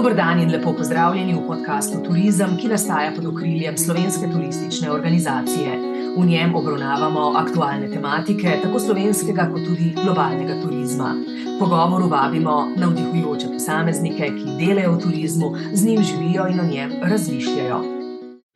[0.00, 5.74] Dobr dan in lepo pozdravljeni v podkastu Turizem, ki nastaja pod okriljem Slovenske turistične organizacije.
[6.14, 11.10] V njem obravnavamo aktualne tematike, tako slovenskega, kot tudi globalnega turizma.
[11.58, 17.84] Pogovoru vabimo navdihujoče posameznike, ki delajo v turizmu, z njim živijo in o njem razmišljajo.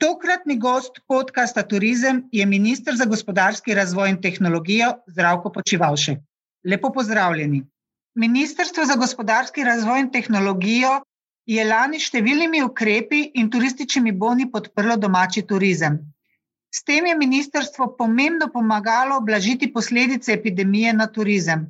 [0.00, 6.24] Tokratni gost podcasta Turizem je ministr za gospodarski razvoj in tehnologijo Zdravko Počivalšek.
[6.64, 7.66] Lepo pozdravljeni.
[8.14, 11.02] Ministrstvo za gospodarski razvoj in tehnologijo
[11.46, 16.00] je lani številnimi ukrepi in turističnimi boni podprlo domači turizem.
[16.74, 21.68] S tem je ministrstvo pomembno pomagalo oblažiti posledice epidemije na turizem.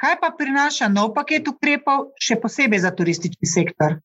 [0.00, 3.98] Kaj pa prinaša nov paket ukrepov, še posebej za turistični sektor?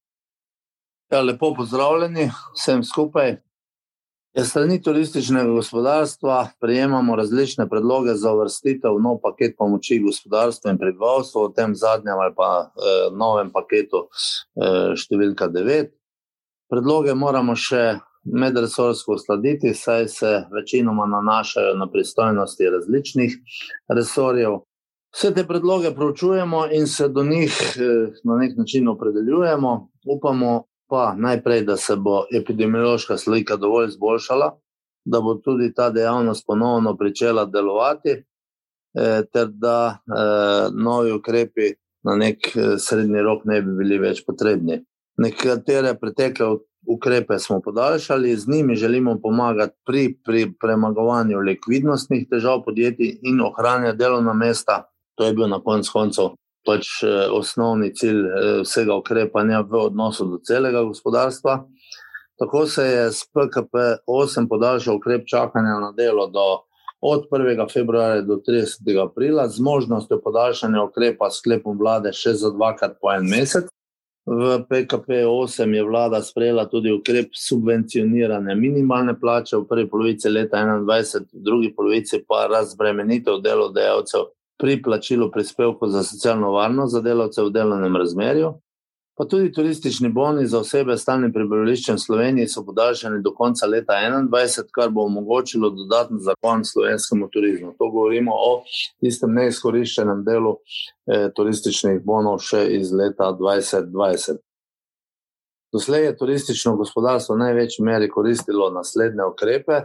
[1.09, 2.27] Ja, lepo pozdravljeni
[2.57, 3.37] vsem skupaj.
[4.33, 10.77] Ja, strani turističnega gospodarstva prejemamo različne predloge za uvrstitev v nov paket pomoči gospodarstvu in
[10.77, 15.89] prebivalstvu, v tem zadnjem ali pa eh, novem paketu eh, številka 9.
[16.69, 17.97] Predloge moramo še
[18.29, 23.37] medresorsko uskladiti, saj se večinoma nanašajo na pristojnosti različnih
[23.89, 24.61] resorjev.
[25.09, 29.89] Vse te predloge proučujemo in se do njih eh, na nek način opredeljujemo.
[30.05, 34.59] Upamo, pa najprej, da se bo epidemiološka slika dovolj izboljšala,
[35.05, 41.73] da bo tudi ta dejavnost ponovno začela delovati, eh, ter da eh, novi ukrepi
[42.03, 44.81] na nek eh, srednji rok ne bi bili več potrebni.
[45.17, 46.47] Nekatere pretekle
[46.87, 53.97] ukrepe smo podaljšali, z njimi želimo pomagati pri, pri premagovanju likvidnostnih težav podjetij in ohranjanju
[53.97, 54.83] delovna mesta.
[55.15, 56.29] To je bil na koncu koncev
[56.65, 61.63] pač eh, osnovni cilj eh, vsega ukrepanja v odnosu do celega gospodarstva.
[62.39, 63.75] Tako se je s PKP
[64.07, 66.45] 8 podaljšal ukrep čakanja na delo do,
[67.01, 67.65] od 1.
[67.73, 69.03] februarja do 30.
[69.03, 73.67] aprila, z možnostjo podaljšanja ukrepa s sklepom vlade še za dvakrat po en mesec.
[74.29, 80.61] V PKP 8 je vlada sprejela tudi ukrep subvencioniranja minimalne plače v prvi polovici leta
[80.61, 84.27] 2021, v drugi polovici pa razbremenitev delodajalcev
[84.59, 88.53] pri plačilu prispevkov za socialno varnost za delavce v delovnem razmerju.
[89.19, 93.67] Pa tudi turistični boni za osebe s stalnim prebivališčem v Sloveniji so podaljšani do konca
[93.67, 97.73] leta 2021, kar bo omogočilo dodatni zakon slovenskemu turizmu.
[97.79, 98.63] To govorimo o
[99.03, 104.39] tistem neizkoriščenem delu eh, turističnih bonov še iz leta 2020.
[105.75, 109.81] Doslej je turistično gospodarstvo v največji meri koristilo naslednje ukrepe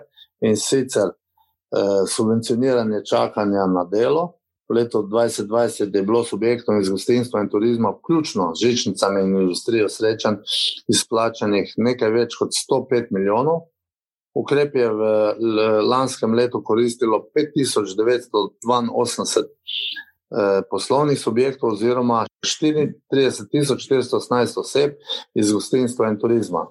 [0.47, 4.29] in sicer eh, subvencioniranje čakanja na delo,
[4.69, 9.88] V letu 2020 je bilo subjektom iz gostinstva in turizma, vključno z žičnicami in industrijo
[9.88, 10.34] srečanj,
[10.88, 13.60] izplačanih nekaj več kot 105 milijonov.
[14.34, 15.34] Ukrep je v
[15.86, 19.48] lanskem letu koristilo 5982 eh,
[20.70, 24.92] poslovnih subjektov, oziroma 34418 oseb
[25.34, 26.66] iz gostinstva in turizma.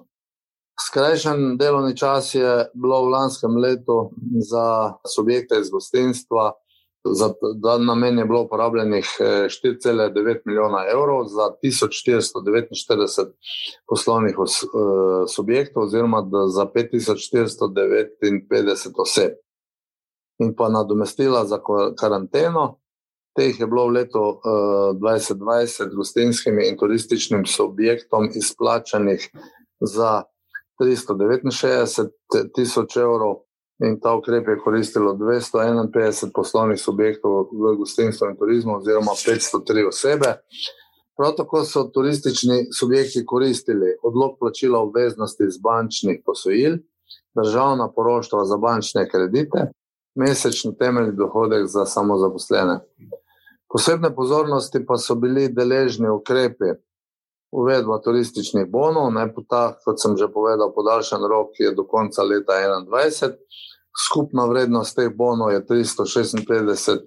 [0.80, 4.10] Skrajšan delovni čas je bilo v lanskem letu
[4.50, 6.52] za subjekte iz gostinstva
[7.04, 7.32] Za
[7.62, 13.26] ta namen je bilo uporabljenih 4,9 eh, milijona evrov za 1449
[13.88, 14.70] poslovnih os, uh,
[15.28, 19.30] subjektov, oziroma za 5459 oseb.
[20.38, 21.60] In pa nadomestila za
[22.00, 22.78] karanteno,
[23.36, 24.48] teh je bilo v letu uh, eh,
[24.98, 29.30] 2020 gostinskim in turističnim subjektom izplačanih
[29.80, 30.22] za
[30.80, 32.08] 369
[32.54, 33.43] tisoč evrov.
[33.82, 40.34] In ta ukrep je koristilo 251 poslovnih subjektov v gostinstvu in turizmu, oziroma 503 osebe.
[41.16, 46.78] Prav tako so turistični subjekti koristili odlog plačila obveznosti iz bančnih posojil,
[47.34, 49.70] državna poroštva za bančne kredite,
[50.14, 52.80] mesečni temeljni dohodek za samozaposlene.
[53.72, 56.74] Posebne pozornosti pa so bili deležni ukrepi
[57.54, 62.26] uvedba turističnih bonov, naj po ta, kot sem že povedal, podaljšan rok je do konca
[62.26, 63.38] leta 2021.
[63.94, 66.98] Skupna vrednost teh bonov je 356 eh,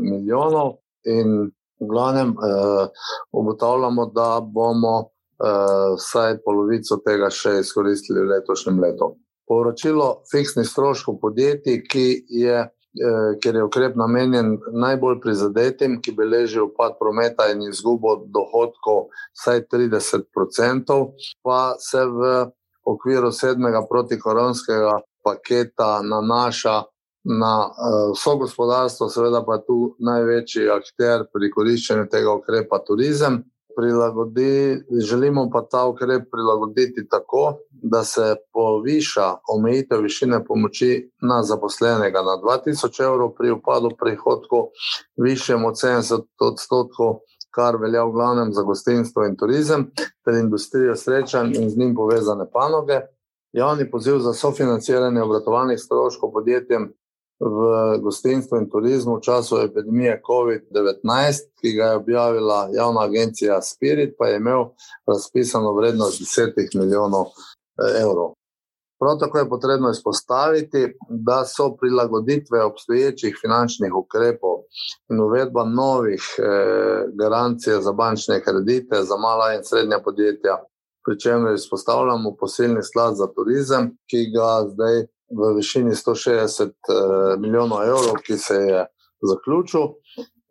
[0.00, 2.86] milijonov, in v glavnem eh,
[3.32, 9.14] ugotavljamo, da bomo eh, vsaj polovico tega še izkoristili v letošnjem letu.
[9.48, 12.64] Poročilo fiksnih stroškov podjetij, ki je
[13.42, 20.96] ker je ukrep namenjen najbolj prizadetim, ki beležijo upad prometa in izgubo dohodkov, vsaj 30%,
[21.42, 22.32] pa se v
[22.84, 26.82] okviru sedmega protikoronskega paketa nanaša
[27.24, 33.42] na uh, vso gospodarstvo, seveda pa je tu največji akter pri koriščenju tega ukrepa turizem.
[33.76, 42.22] Prilagodi, želimo pa ta ukrep prilagoditi tako, da se poviša omejitev višine pomoči na zaposlenega
[42.22, 44.68] na 2000 evrov, pri upadu prihodkov
[45.16, 47.20] višjem od 70 odstotkov
[47.54, 49.90] kar velja v glavnem za gostinstvo in turizem,
[50.24, 53.00] ter industrijo srečanj in z njim povezane panoge.
[53.52, 56.92] Javni poziv za sofinanciranje obratovalnih stroškov podjetjem
[57.40, 64.14] v gostinstvu in turizmu v času epidemije COVID-19, ki ga je objavila javna agencija Spirit,
[64.18, 64.64] pa je imel
[65.06, 67.32] razpisano vrednost 10 milijonov
[67.78, 68.34] evrov.
[69.00, 74.56] Prav tako je potrebno izpostaviti, da so prilagoditve obstoječih finančnih ukrepov
[75.10, 80.58] in uvedba novih eh, garancij za bančne kredite za mala in srednja podjetja,
[81.04, 87.82] pri čemer izpostavljamo posilni sklad za turizem, ki ga zdaj v višini 160 eh, milijonov
[87.82, 88.86] evrov, ki se je
[89.22, 89.80] zaključil.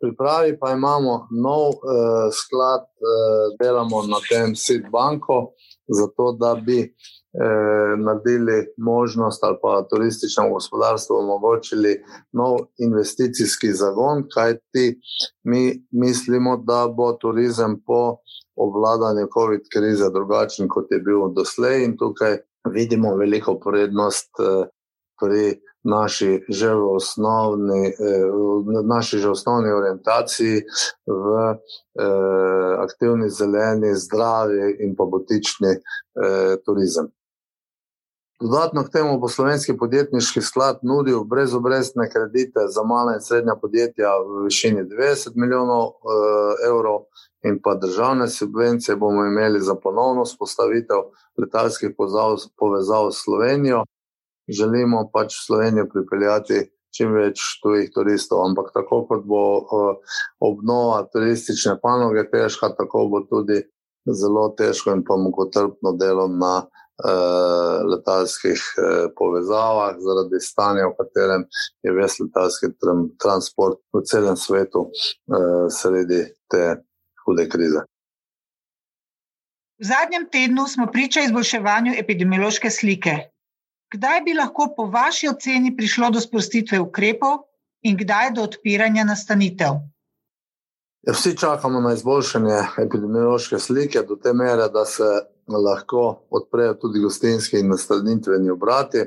[0.00, 5.52] Pripravi pa imamo nov eh, sklad, eh, delamo na tem SID banko,
[5.98, 12.02] zato da bi eh, naredili možnost ali pa turističnemu gospodarstvu omogočili
[12.32, 15.00] nov investicijski zagon, kajti
[15.44, 18.16] mi mislimo, da bo turizem po
[18.56, 22.36] obvladanju COVID krize drugačen, kot je bil doslej in tukaj
[22.68, 24.68] vidimo veliko prednost eh,
[25.20, 28.28] pri naši že v osnovni, eh,
[28.84, 30.62] naši že osnovni orientaciji
[31.06, 32.59] v eh,
[32.90, 37.08] aktivni zeleni, zdravi in pa botični eh, turizem.
[38.40, 44.14] Dodatno k temu bo slovenski podjetniški sklad nudil brezobrestne kredite za mala in srednja podjetja
[44.16, 47.04] v višini 90 milijonov eh, evrov
[47.44, 50.98] in pa državne subvencije bomo imeli za ponovno spostavitev
[51.38, 51.90] letalskih
[52.56, 53.84] povezav s Slovenijo
[54.48, 58.44] želimo pač Slovenijo pripeljati čim več tujih turistov.
[58.48, 63.60] Ampak tako kot bo uh, obnova turistične panoge težka, tako bo tudi
[64.10, 71.46] zelo težko in pa mukotrpno delo na uh, letalskih uh, povezavah, zaradi stanja, v katerem
[71.86, 72.72] je ves letalski
[73.20, 74.88] transport v celem svetu
[75.70, 76.64] sredi te
[77.24, 77.86] hude krize.
[79.80, 83.14] V zadnjem tednu smo priča izboljševanju epidemiološke slike.
[83.90, 87.38] Kdaj bi lahko po vaši oceni prišlo do sprostitve ukrepov
[87.82, 89.80] in kdaj do odpiranja nastanitev?
[91.02, 95.08] Ja, vsi čakamo na izboljšanje epidemiološke slike, do te mere, da se
[95.48, 99.04] lahko odprejo tudi gostinski in nastanitveni obrati.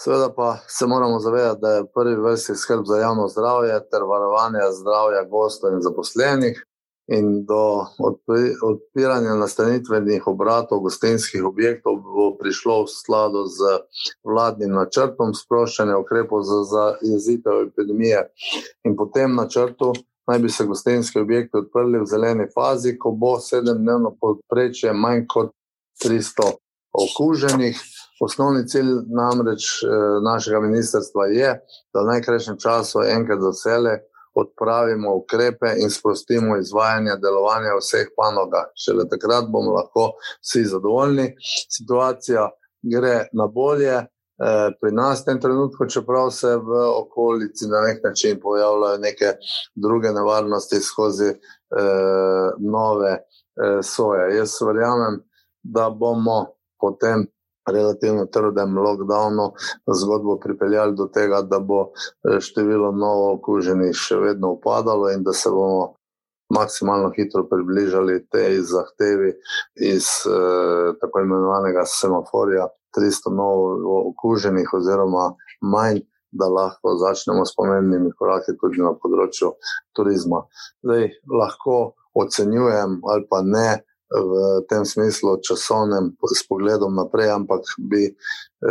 [0.00, 4.60] Seveda pa se moramo zavedati, da je prvi vrsti skrb za javno zdravje ter varovanje
[4.80, 6.64] zdravja gostov in zaposlenih
[7.06, 7.84] in do
[8.62, 13.76] odpiranja nastanitvenih obratov gostinskih objektov bo prišlo v skladu z
[14.24, 18.24] vladnim načrtom sproščanja ukrepov za zajezitev epidemije.
[18.84, 19.92] In po tem načrtu
[20.26, 25.52] naj bi se gostinski objekti odprli v zeleni fazi, ko bo sedemdnevno podprečje manj kot
[26.04, 26.52] 300
[27.04, 27.80] okuženih.
[28.22, 29.88] Osnovni cilj namreč eh,
[30.24, 31.52] našega ministrstva je,
[31.92, 33.78] da v najkrajšem času enkrat za vse
[34.34, 38.66] odpravimo ukrepe in sprostimo izvajanje delovanja vseh panogah.
[38.74, 41.34] Šele takrat bomo lahko vsi zadovoljni.
[41.76, 42.50] Situacija
[42.82, 44.06] gre na bolje.
[44.34, 49.36] Eh, pri nas v tem trenutku, čeprav se v okolici na nek način pojavljajo neke
[49.74, 54.36] druge nevarnosti skozi eh, nove eh, soje.
[54.36, 55.20] Jaz verjamem,
[55.62, 56.46] da bomo
[56.80, 57.26] potem
[57.72, 59.50] relativno trdem lockdownu
[59.94, 65.32] zgodbo pripeljali do tega, da bo eh, število novo okuženih še vedno upadalo in da
[65.32, 65.94] se bomo
[66.54, 69.32] maksimalno hitro približali tej zahtevi
[69.80, 78.10] iz eh, tako imenovanega semaforja 300 novo okuženih oziroma manj, da lahko začnemo s pomembnimi
[78.18, 79.52] koraki tudi na področju
[79.94, 80.42] turizma.
[80.82, 83.68] Zdaj lahko ocenjujem ali pa ne,
[84.14, 88.14] v tem smislu časovnem s pogledom naprej, ampak bi eh,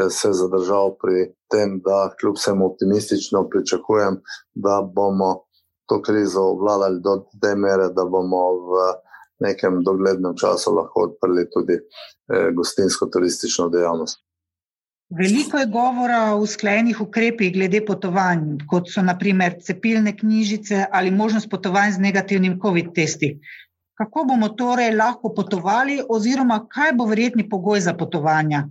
[0.10, 4.22] se zadržal pri tem, da kljub vsemu optimistično pričakujem,
[4.56, 5.46] da bomo
[5.86, 8.84] to krizo obvladali do te mere, da bomo v
[9.40, 14.24] nekem doglednem času lahko odprli tudi eh, gostinsko-turistično dejavnost.
[15.14, 21.50] Veliko je govora o sklenih ukrepih glede potovanj, kot so naprimer cepilne knjižice ali možnost
[21.52, 23.30] potovanj z negativnim COVID-testi.
[23.94, 28.66] Kako bomo torej lahko potovali, oziroma kaj bo verjetni pogoj za potovanja?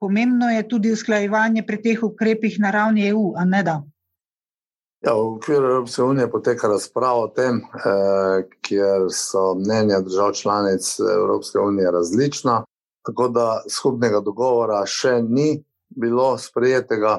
[0.00, 3.82] Pomembno je tudi usklajevanje pri teh ukrepih na ravni EU, a ne da?
[5.02, 10.98] Ja, v okviru Evropske unije poteka razprava o tem, eh, kjer so mnenja držav članic
[11.00, 12.64] Evropske unije različna.
[13.06, 17.18] Tako da skupnega dogovora še ni bilo sprejetega.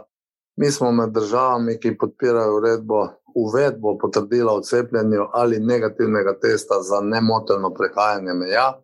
[0.55, 7.01] Mi smo med državami, ki podpirajo uredbo uvedbo potrdila o cepljenju ali negativnega testa za
[7.01, 8.81] nemoteno prehajanje meja.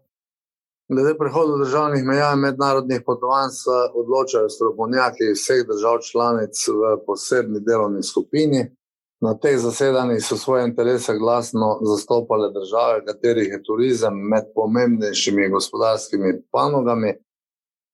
[0.90, 7.60] Glede prehoda državnih meja in mednarodnih potovanj se odločajo strokovnjaki vseh držav članic v posebni
[7.60, 8.76] delovni skupini.
[9.22, 16.42] Na teh zasedanjih so svoje interese glasno zastopale države, katerih je turizem med pomembnejšimi gospodarskimi
[16.52, 17.14] panogami.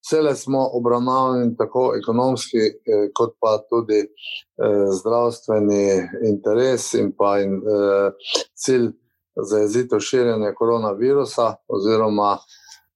[0.01, 5.85] Vse smo obravnavali tako ekonomski, eh, kot pa tudi eh, zdravstveni
[6.29, 8.11] interes in pa in, eh,
[8.55, 8.91] cilj
[9.35, 12.37] za jezitev širjenja koronavirusa, oziroma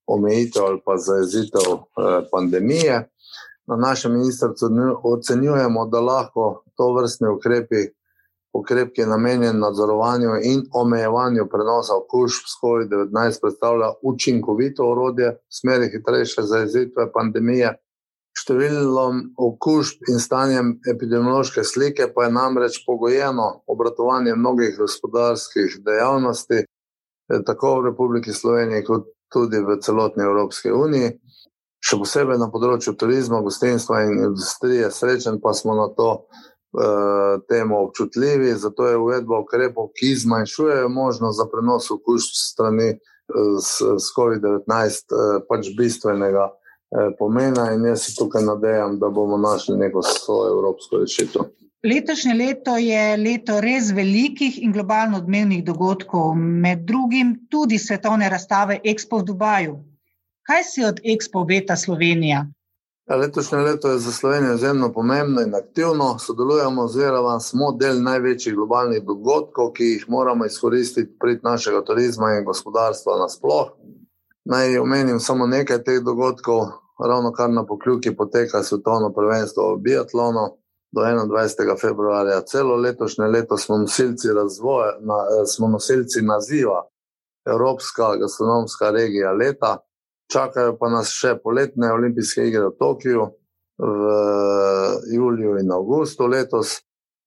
[0.07, 3.09] omejitev ali pa za jezitev eh, pandemije.
[3.67, 4.67] Na našem ministrstvu
[5.03, 7.75] ocenjujemo, da lahko to vrstne ukrepe
[8.55, 15.57] ukrep, ki je namenjen nadzorovanju in omejevanju prenosa okužb s COVID-19, predstavlja učinkovito orodje v
[15.59, 17.73] smeri hitrejše zaezitve pandemije.
[18.35, 27.43] Številom okužb in stanjem epidemiološke slike pa je namreč pogojeno obratovanje mnogih gospodarskih dejavnosti, eh,
[27.47, 31.15] tako v Republiki Sloveniji, kot tudi v celotni Evropski uniji.
[31.85, 36.25] Še posebej na področju turizma, gostinstva in industrije, srečen pa smo na to,
[37.49, 42.99] temu občutljivi, zato je uvedba ukrepov, ki zmanjšujejo možnost za prenos okužb strani eh,
[43.61, 46.51] s, s COVID-19, eh, pač bistvenega
[47.19, 47.71] pomena.
[47.73, 51.41] In jaz se tukaj nadejam, da bomo našli neko svojo evropsko rešitev.
[51.85, 58.79] Letošnje leto je leto res velikih in globalno odmevnih dogodkov, med drugim tudi svetovne razstave
[58.83, 59.75] Expo v Dubaju.
[60.47, 62.45] Kaj si od Expo obeta Slovenija?
[63.09, 66.19] Ja, letošnje leto je za Slovenijo izjemno pomembno in aktivno.
[66.19, 72.45] Sodelujemo oziroma smo del največjih globalnih dogodkov, ki jih moramo izkoristiti pri našega turizma in
[72.45, 73.75] gospodarstva nasplošno.
[74.45, 76.61] Naj omenim samo nekaj teh dogodkov.
[76.99, 80.57] Ravno kar na pokljuki poteka svetovno prvenstvo v biatlonu
[80.91, 81.81] do 21.
[81.81, 82.41] februarja.
[82.41, 86.87] Celo letošnje leto smo nosilci, razvoja, na, smo nosilci naziva
[87.45, 89.77] Evropska gastronomska regija leta.
[90.31, 93.29] Čakajo pa nas še poletne olimpijske igre v Tokiu
[93.77, 94.11] v
[95.13, 96.79] juliju in avgustu letos,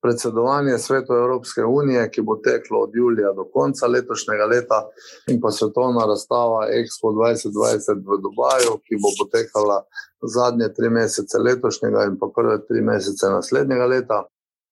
[0.02, 4.82] predsedovanje svetu Evropske unije, ki bo teklo od julija do konca letošnjega leta,
[5.26, 9.82] in pa svetovna razstava Expo 2020 v Dubaju, ki bo potekala
[10.22, 14.24] zadnje tri mesece letošnjega in pa prve tri mesece naslednjega leta.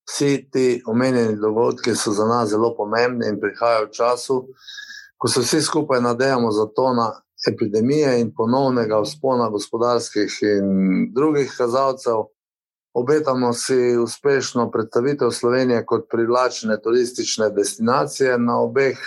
[0.06, 4.36] Vsi ti omenjeni dogodki so za nas zelo pomembni in prihajajo v času,
[5.18, 7.10] ko se vsi skupaj nadejamo za to, na
[7.48, 10.66] epidemije in ponovnega vzpona gospodarskih in
[11.14, 12.24] drugih kazalcev.
[12.96, 18.98] Obetamo si uspešno predstavitev Slovenije kot privlačne turistične destinacije na obeh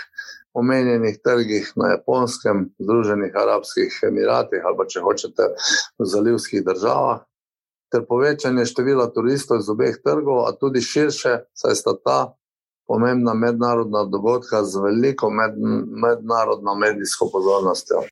[0.53, 5.49] omenjenih trgih, na Japonskem, Združenih arabskih emiratih ali če hočete
[5.99, 7.23] v zalivskih državah,
[7.91, 12.19] ter povečanje števila turistov iz obeh trgov, a tudi širše, saj sta ta
[12.89, 15.57] pomembna mednarodna dogodka z veliko med,
[16.05, 18.05] mednarodno medijsko pozornostjo.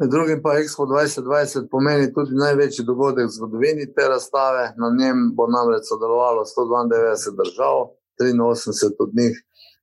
[0.00, 4.62] Med drugim pa Expo 2020 pomeni tudi največji dogodek v zgodovini te razstave.
[4.80, 7.76] Na njem bo namreč sodelovalo 192 držav,
[8.20, 9.36] 83 od njih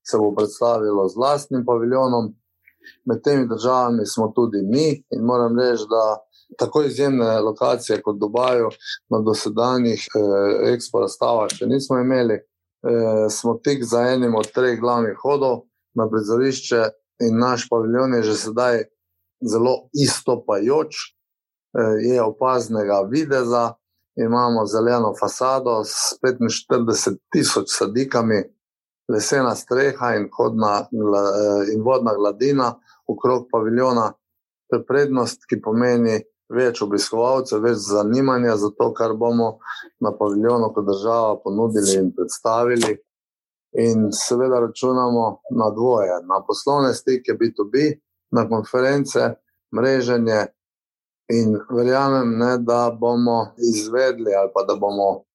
[0.09, 2.33] se bo predstavilo z vlastnim paviljonom.
[3.05, 6.03] Med temi državami smo tudi mi in moram reči, da
[6.57, 8.69] tako izjemne lokacije kot Dubaju
[9.09, 12.41] na dosedanjih eh, Expo razstavah še nismo imeli.
[12.41, 16.83] Eh, smo tik za enim od treh glavnih hodov na prizorišče
[17.29, 18.83] in naš paviljon je že sedaj
[19.41, 23.73] zelo istopajoč, eh, je opaznega videza.
[24.15, 28.43] Imamo zeleno fasado s 45 tisoč sadikami,
[29.07, 32.73] lesena streha in, hodna, eh, in vodna gladina
[33.07, 34.13] okrog paviljona.
[34.69, 39.57] To je prednost, ki pomeni več obiskovalcev, več zanimanja za to, kar bomo
[40.03, 42.97] na paviljonu kot država ponudili in predstavili.
[43.77, 47.91] In seveda računamo na dvoje, na poslovne stike, B2B,
[48.31, 49.33] na konference,
[49.75, 50.45] mreženje.
[51.27, 55.27] In verjamem, ne, da bomo izvedli ali pa da bomo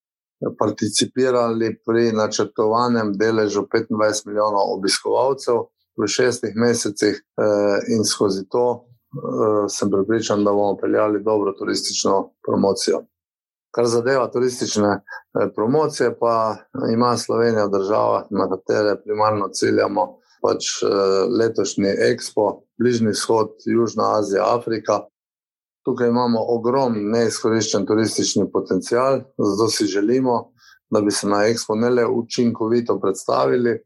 [0.59, 5.57] participirali pri načrtovanem deležu 25 milijonov obiskovalcev
[5.97, 12.33] v šestih mesecih, eh, in skozi to eh, sem pripričan, da bomo peljali dobro turistično
[12.47, 13.03] promocijo.
[13.71, 16.57] Kar zadeva turistične eh, promocije, pa
[16.93, 20.91] ima Slovenija država, na katere primarno ciljamo pač uh,
[21.31, 25.05] letošnji Expo, Bližnji vzhod, Južna Azija, Afrika.
[25.87, 30.53] Tukaj imamo ogromen neizkoriščen turistični potencial, zato si želimo,
[30.91, 33.79] da bi se na Expo ne le učinkovito predstavili,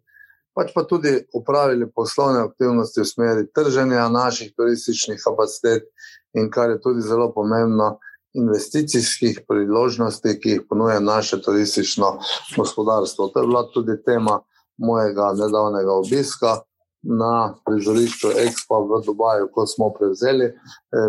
[0.57, 5.89] pač pa tudi upravili poslovne aktivnosti v smeri trženja naših turističnih kapacitet
[6.35, 7.99] in kar je tudi zelo pomembno.
[8.37, 12.19] Investicijskih priložnosti, ki jih ponuja naše turistično
[12.57, 13.31] gospodarstvo.
[13.33, 14.43] To je bila tudi tema
[14.78, 16.61] mojega nedavnega obiska
[17.06, 20.54] na prizorišču Expo v Dubaju, ko smo prevzeli eh,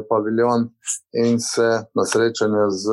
[0.09, 0.67] paviljon
[1.25, 2.86] in se na srečanju z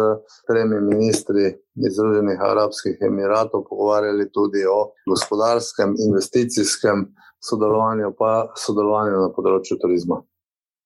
[0.48, 1.44] tremi ministri
[1.86, 7.06] iz Združenih Arabskih Emiratov pogovarjali tudi o gospodarskem, investicijskem
[7.48, 10.22] sodelovanju, pa sodelovanju na področju turizma.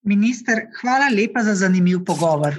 [0.08, 2.58] Minister, hvala lepa za zanimiv pogovor.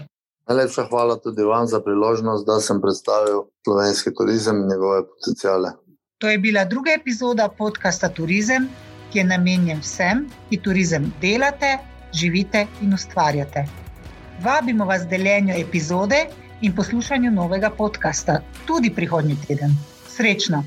[0.50, 5.76] Najlepša hvala tudi vam za priložnost, da sem predstavil slovenski turizem in njegove potencijale.
[6.20, 8.66] To je bila druga epizoda podcasta Turizem,
[9.12, 11.78] ki je namenjen vsem, ki turizem delate,
[12.12, 13.64] živite in ustvarjate.
[14.44, 16.20] Vabimo vas k deljenju epizode
[16.62, 19.78] in poslušanju novega podcasta tudi prihodnji teden.
[20.12, 20.64] Srečno!